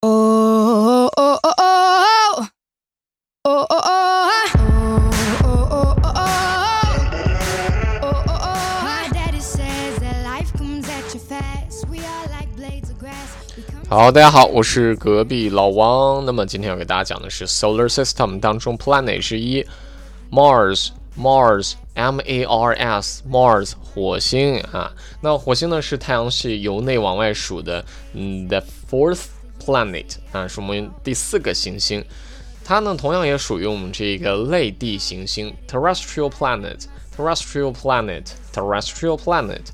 [0.00, 2.46] 哦哦哦哦
[3.42, 4.76] 哦哦哦哦
[5.42, 6.28] 哦哦
[13.88, 16.24] 好，大家好，我是隔壁老王。
[16.24, 19.66] 那么今天要给大家讲的是 Solar System 当中 Planet 之一
[20.30, 24.92] Mars，Mars，M A R S，Mars 火星啊。
[25.20, 29.24] 那火星呢是太阳系由内往外数的，嗯，the fourth
[29.68, 32.02] planet 啊，是我们第四个行星。
[32.64, 39.66] 它呢同样也属于我们这个类地行星 Terrestrial Planet，Terrestrial Planet，Terrestrial Planet。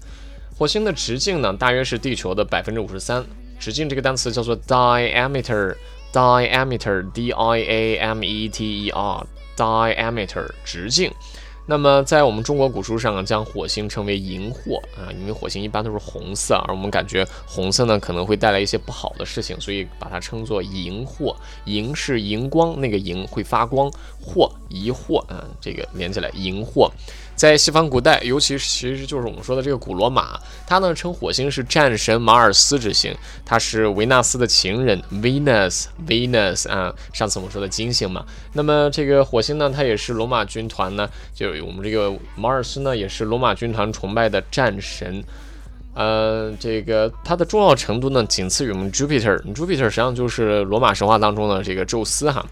[0.56, 3.24] 火星的直径呢大约是地球的百分之五十三。
[3.58, 11.12] 直径这个单词叫做 diameter，diameter，d i a m e t e r，diameter，直径。
[11.66, 21.34] 那么在我们中国古书上，将火星称为荧惑啊，因为火星一般都是红色，而我们感觉红色呢可能会带来一些不好的事情，所以把它称作荧惑。
[21.64, 23.90] 荧是荧光，那个荧会发光，
[24.22, 26.90] 惑疑惑啊，这个连起来荧惑。
[27.34, 33.12] 在西方古代，尤其其实就是我们说的这个古罗马，它呢称火星是战神马尔斯之星，
[33.44, 38.24] 它是维纳斯的情人，Venus，Venus 啊，上次我们说的金星嘛。
[38.52, 45.22] 那么这个火星呢，它也是罗马军团呢，就我们这个马尔斯呢，也是罗马军团崇拜的战神。
[45.94, 52.44] 呃，这个它的重要程度呢，仅次于我们 Jupiter，Jupiter 实际上就是罗马神话当中的这个宙斯哈。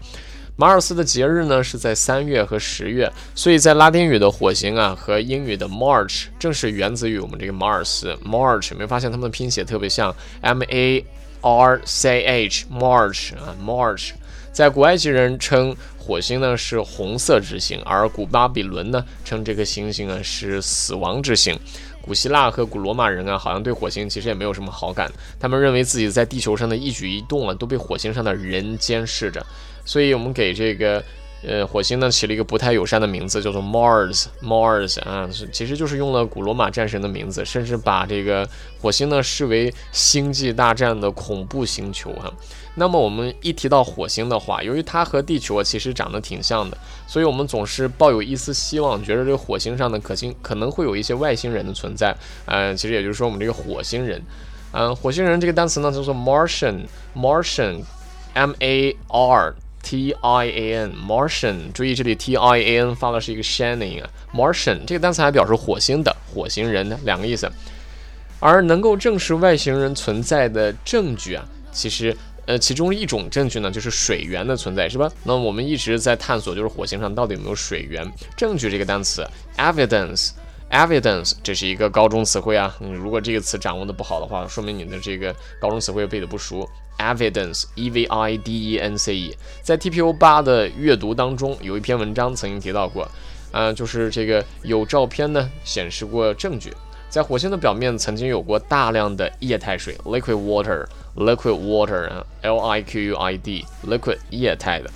[0.55, 11.03] 马尔斯的节日呢是在三月和十月，所以在拉丁语的火星啊和英语的 March 正是源自于我们这个马尔斯 March，有没有发现它们的拼写特别像 M A
[11.41, 14.11] R C H March 啊 March，
[14.53, 21.59] 在古埃及人称火星呢是红色之星，而古巴比伦呢称这个星星啊是死亡之星。
[22.01, 29.43] 古希腊和古罗马人啊，好像对火星其实也没有什么好感，他们认为自己在地球上的一举一动啊都被火星上的人监视着。
[29.85, 31.03] 所以，我们给这个
[31.45, 38.47] 呃火星呢起了一个不太友善的名字，叫做 Mars Mars 啊，其实就是用了古罗马战神的名字，甚至把这个
[38.81, 42.31] 火星呢视为星际大战的恐怖星球哈。
[42.75, 52.15] 那么，我们一提到火星的话，由于它和地球其实长得挺像的，所以我们总是抱有一丝希望，觉得这个火星上呢可星可能会有一些外星人的存在。
[52.45, 54.19] 嗯，其实也就是说，我们这个火星人，
[54.71, 56.85] 嗯，火星人这个单词呢叫做 Martian
[57.15, 59.53] Martian，M A R。
[59.83, 67.51] T I A N Martian，注意这里 T I A N 发的是一个 shining 啊，Martian 这个单词还表示火星的火星人的两个意思。
[68.39, 72.13] 而能够证实外星人存在的证据啊，其实
[72.45, 75.09] 呃其中一种证据呢就是水源的存在，是吧？
[75.23, 78.05] 那我们一直在探索，就是火星上到底有没有水源？
[78.35, 79.25] 证据这个单词
[79.57, 80.31] evidence
[80.73, 86.67] Evidence，这是一个高中词汇啊，如果这个词掌握的不好的话，说明你的这个高中词汇背的不熟。
[86.97, 93.07] Evidence, E-V-I-D-E-N-C-E，在 TPO 八的阅读当中，有一篇文章曾经提到过，
[93.51, 96.73] 呃，就是这个有照片呢显示过证据，
[97.07, 104.89] 在火星的表面曾经有过大量的液态水 （liquid water），liquid water 啊，L-I-Q-U-I-D，liquid 液态的。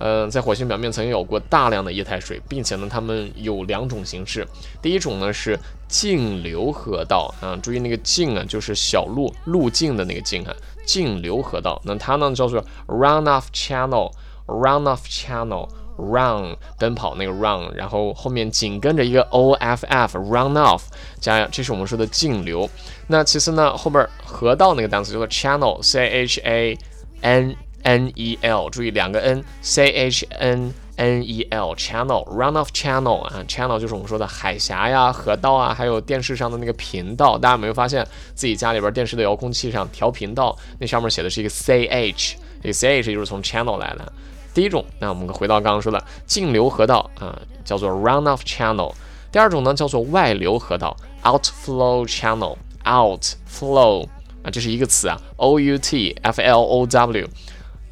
[0.00, 4.46] 嗯，在火星表面曾经有过大量的液态水，并且呢，它们有两种形式。
[4.80, 10.54] 第一种呢是径流河道啊，注意那个径啊，就是小路路径的那个径啊，
[10.86, 11.80] 径流河道。
[11.84, 20.82] 那它呢叫做 runoff channel，runoff channel，run 奔跑那个 run，然后后面紧跟着一个 o f f，runoff
[21.20, 22.70] 加，这是我们说的径流。
[23.08, 26.78] 那其次呢，后边河道那个单词叫做 channel，c h a
[27.22, 27.56] n。
[27.88, 37.38] N E L，注意两个 N，C H N N E L，channel，runoff channel 啊，channel 就是我们说的海峡呀、河道啊，还有电视上的那个频道。
[37.38, 44.12] 大家有没有发现自己家里边电视的遥控器上调频道，那上面写的是一个 C H，这个 C H 就是从 channel 来的。
[44.52, 48.92] 第一种，那我们回到刚刚说的径流河道啊，叫做 runoff channel。
[49.32, 54.06] 第二种呢，叫做外流河道，outflow channel，outflow
[54.42, 57.26] 啊，这是一个词啊，O U T F L O W。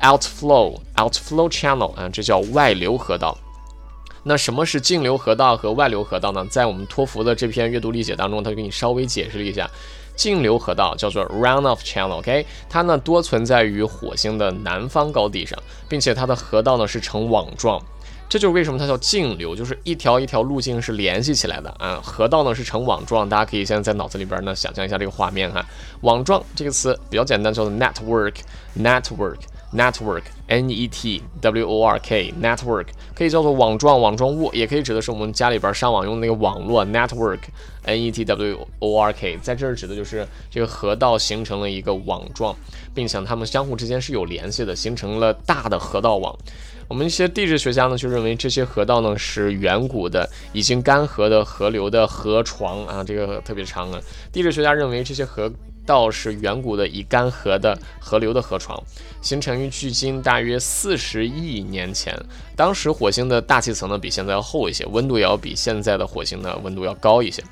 [0.01, 3.37] Outflow, outflow channel 啊，这叫外流河道。
[4.23, 6.45] 那什么是径流河道和外流河道呢？
[6.51, 9.71] 在我们托福的这篇阅读理解当中，它给你稍微解释了一下。
[10.17, 15.59] 径流河道叫做 runoff channel，OK，它呢多存在于火星的南方高地上，
[15.89, 17.81] 并且它的河道呢是呈网状。
[18.29, 22.01] 这就是为什么它叫径流，就是一条一条路径是联系起来的啊。
[22.03, 25.65] 河道呢是呈网状，大家可以现在在脑子里边呢想象一下这个画面哈。
[26.01, 42.57] 网状这个词比较简单，叫做 network，network，network，n e t w o r k，network 可以叫做网状、网状物，也可以指的是我们家里边上网用的那个网络 network，n e t w o r k，在这儿指的就是这个河道形成了一个网状，
[42.93, 46.37] 并且它们相互之间是有联系的，形成了大的河道网。
[46.89, 54.01] 我们一些地质学家呢，就认为这些河道呢是远古的已经干涸的河流的河床啊，这个特别长啊。
[54.33, 55.51] 地质学家认为这些河
[55.85, 58.81] 道是远古的已干涸的河流的河床，
[59.21, 62.17] 形成于距今大约四十亿年前。
[62.55, 67.43] 当时火星的大气层呢比现在要厚一些，温度也要比现在的火星的温度要高一些。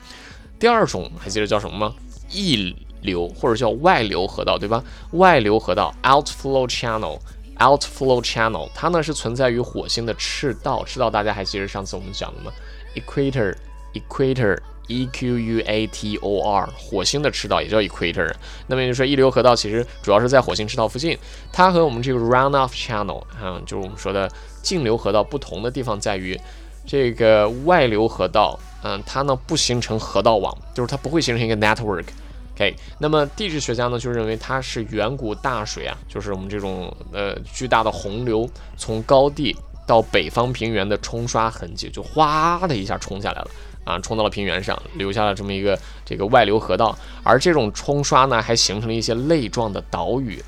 [0.60, 1.94] 第二种还记得叫什么吗？
[2.30, 4.82] 溢流或者叫外流河道，对吧？
[5.10, 7.18] 外流河道 （outflow channel）。
[7.58, 10.84] Outflow channel，它呢是存在于火星的赤道。
[10.84, 12.52] 赤道大家还记得上次我们讲的吗
[12.94, 18.32] ？Equator，Equator，E Q U A T O R，火星的赤道也叫 Equator。
[18.66, 21.16] 那么也就是说，溢流河道其实主要是在火星赤道附近。
[21.52, 24.30] 它和我们这个 Runoff channel，嗯，就是我们说的
[24.62, 26.38] 径流河道不同的地方在于，
[26.84, 32.06] 这个外流河道，嗯，它呢不形成河道网，就是它不会形成一个 network。
[32.54, 39.56] OK，那么地质学家呢就认为它是远古大水啊，就是我们这种呃巨大的洪流从高地
[39.88, 43.50] 到北方平原的冲刷痕迹，就哗的一下冲下来了
[43.84, 46.96] 啊，冲到了平原上，留下了这么一个这个外流河道。
[47.24, 50.40] 而这种冲刷呢，还形成了一些泪状的岛屿，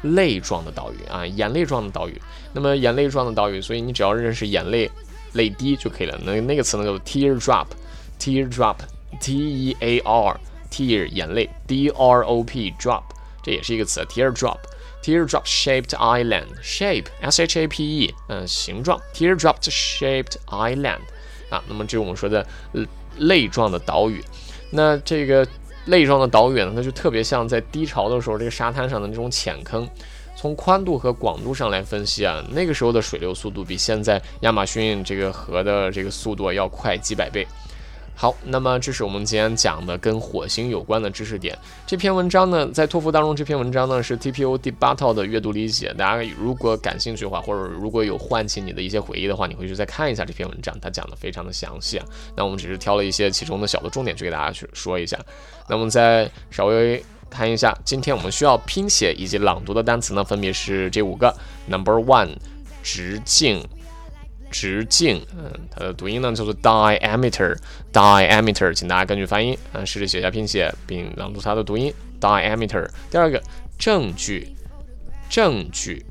[0.00, 2.18] 泪状的岛屿啊，眼泪状的岛屿。
[2.54, 4.90] 那么眼泪状的岛屿，所以你只要认识眼泪
[5.34, 6.18] 泪滴就可以了。
[6.24, 10.40] 那那个词呢叫 tear drop，tear drop，T E A R。
[10.70, 13.02] Tear 眼泪，d r o p drop
[13.42, 21.00] 这也是一个词，tear drop，tear drop shaped island shape s h a p e 嗯形状，tear drop shaped island
[21.50, 22.46] 啊，那么这是我们说的
[23.18, 24.22] 泪状的岛屿。
[24.70, 25.46] 那这个
[25.86, 29.88] 泪状的岛屿呢，它就特别像在低潮的时候这个沙滩上的那种浅坑。
[30.36, 37.46] 从宽度和广度上来分析啊，那个时候的水流速度比现在亚马逊这个河的这个速度要快几百倍。
[38.14, 41.56] 好，那么这是我们今天讲的跟火星有关的知识点。
[41.86, 45.94] 这篇文章呢，在托福当中，这篇文章呢是 TPO 第八套的阅读理解。
[45.94, 52.04] 大家如果感兴趣的话，或者如果有唤起你的一些回忆的话，你回去再看一下这篇文章，它讲的非常的详细啊。
[52.36, 55.18] 那我们只是挑了一些其中的小的重点去给大家去说一下。
[55.66, 61.34] 那我们再稍微看一下，今天我们需要拼写以及朗读的单词呢，分别是这五个。
[61.66, 62.36] Number one，
[62.82, 63.64] 直径。
[64.50, 72.88] 直径，嗯，它的读音呢叫做 diameter，diameter，请大家根据发音，嗯，试着写下拼写并朗读它的读音 diameter。
[73.10, 73.40] 第二个，
[73.78, 74.52] 证据，
[75.28, 76.04] 证据，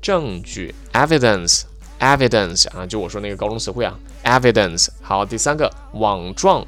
[0.00, 4.88] 证据，evidence，evidence，啊，就我说那个高中词汇啊，evidence。
[5.02, 6.64] 好，第三个，网状，